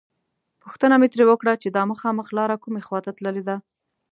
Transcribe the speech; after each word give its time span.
پوښتنه 0.63 0.95
مې 1.01 1.07
ترې 1.13 1.23
وکړه 1.27 1.53
چې 1.61 1.67
دا 1.69 1.83
مخامخ 1.91 2.27
لاره 2.37 2.55
کومې 2.63 2.81
خواته 2.87 3.11
تللې 3.17 3.43
ده. 3.49 3.57